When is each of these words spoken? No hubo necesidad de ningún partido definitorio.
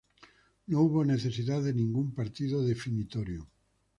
No 0.65 0.81
hubo 0.81 1.05
necesidad 1.05 1.61
de 1.61 1.75
ningún 1.75 2.11
partido 2.15 2.63
definitorio. 2.65 3.47